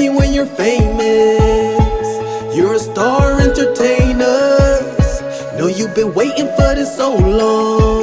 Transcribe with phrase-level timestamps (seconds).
[0.00, 1.06] me when you're famous.
[2.54, 4.58] You're a star entertainer.
[5.56, 7.99] Know you've been waiting for this so long.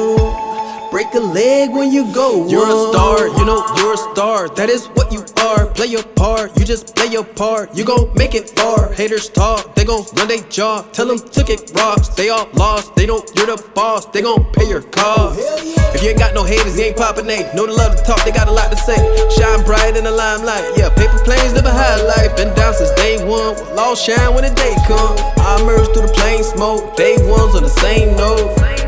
[0.98, 2.48] Break a leg when you go.
[2.48, 4.48] You're a star, you know you're a star.
[4.58, 5.66] That is what you are.
[5.70, 7.72] Play your part, you just play your part.
[7.72, 8.92] You gon' make it far.
[8.92, 10.82] Haters talk, they gon' run they jaw.
[10.90, 12.08] Tell them to kick rocks.
[12.08, 14.06] They all lost, they know you're the boss.
[14.06, 15.38] They gon' pay your cost.
[15.40, 17.46] Oh, if you ain't got no haters, you ain't poppin' eight.
[17.54, 18.98] Know the love to talk, they got a lot to say.
[19.38, 20.64] Shine bright in the limelight.
[20.76, 22.34] Yeah, paper planes never life.
[22.34, 23.54] Been down since day one.
[23.54, 25.14] Will all shine when the day come.
[25.46, 26.96] I emerge through the plain smoke.
[26.96, 28.87] Day ones on the same note.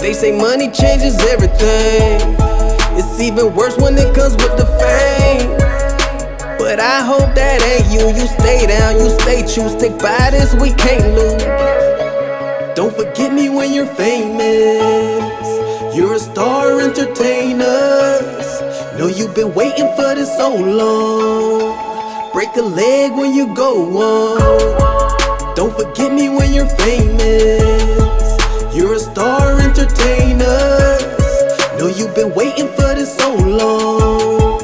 [0.00, 2.34] They say money changes everything.
[2.96, 5.50] It's even worse when it comes with the fame.
[6.58, 8.08] But I hope that ain't you.
[8.08, 9.68] You stay down, you stay true.
[9.68, 11.42] Stick by this, we can't lose.
[12.74, 15.46] Don't forget me when you're famous.
[15.94, 18.20] You're a star entertainer.
[18.96, 22.32] Know you've been waiting for this so long.
[22.32, 25.54] Break a leg when you go on.
[25.54, 27.79] Don't forget me when you're famous.
[29.98, 31.78] A entertainer.
[31.78, 34.60] Know you've been waiting for this so long.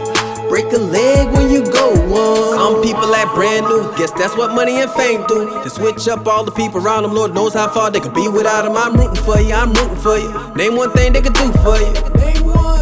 [0.48, 2.58] Break a leg when you go on.
[2.58, 3.82] Some people act brand new.
[3.96, 5.62] Guess that's what money and fame do.
[5.62, 8.28] To switch up all the people around them, Lord knows how far they could be
[8.28, 8.76] without them.
[8.76, 10.54] I'm rooting for you, I'm rooting for you.
[10.54, 11.92] Name one thing they could do for you.
[12.14, 12.76] Name one.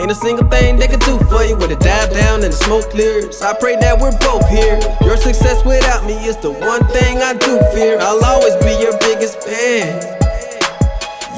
[0.00, 2.56] Ain't a single thing they could do for you with it dive down and the
[2.56, 3.40] smoke clears.
[3.40, 4.80] I pray that we're both here.
[5.02, 7.98] Your success without me is the one thing I do fear.
[8.00, 10.21] I'll always be your biggest fan.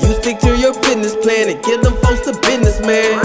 [0.00, 3.20] You stick to your business plan and give them folks the business, man.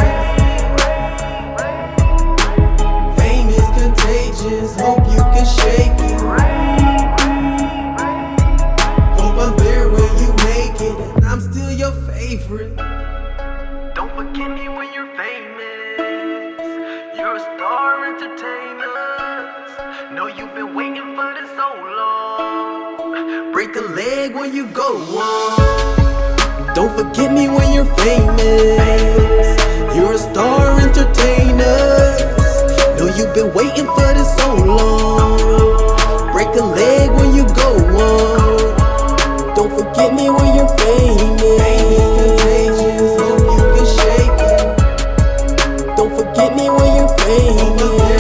[3.18, 6.20] Fame is contagious, hope you can shake it.
[9.20, 12.76] Hope I'm there when you make it, and I'm still your favorite.
[13.96, 15.98] Don't forget me when you're famous.
[17.18, 20.14] You're a star entertainer.
[20.14, 23.52] Know you've been waiting for this so long.
[23.54, 26.09] Break a leg when you go on.
[26.80, 29.50] Don't forget me when you're famous.
[29.94, 31.76] You're a star entertainer.
[32.96, 36.32] Know you've been waiting for this so long.
[36.32, 39.56] Break a leg when you go on.
[39.56, 41.60] Don't forget me when you're famous.
[43.52, 45.98] You can shake it.
[45.98, 48.19] Don't forget me when you're famous.